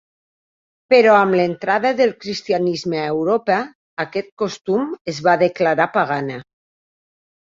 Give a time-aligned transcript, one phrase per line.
[0.91, 3.57] Però amb l'entrada del cristianisme a Europa,
[4.05, 6.39] aquest costum es va declarar pagana.